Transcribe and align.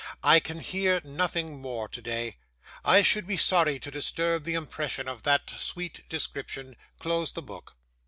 'I 0.23 0.39
can 0.39 0.59
hear 0.61 0.99
nothing 1.03 1.61
more 1.61 1.87
today; 1.87 2.37
I 2.83 3.03
should 3.03 3.27
be 3.27 3.37
sorry 3.37 3.77
to 3.77 3.91
disturb 3.91 4.45
the 4.45 4.55
impression 4.55 5.07
of 5.07 5.21
that 5.21 5.47
sweet 5.51 6.09
description. 6.09 6.75
Close 6.97 7.33
the 7.33 7.43
book. 7.43 7.75